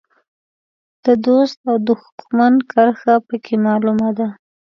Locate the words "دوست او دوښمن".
1.25-2.53